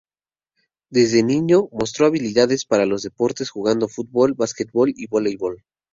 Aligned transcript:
Desde 0.89 1.21
niño, 1.21 1.69
mostró 1.71 2.07
habilidades 2.07 2.65
para 2.65 2.87
los 2.87 3.03
deportes, 3.03 3.51
jugando 3.51 3.87
fútbol, 3.87 4.33
basquetbol 4.33 4.91
y 4.95 5.05
voleibol. 5.05 5.61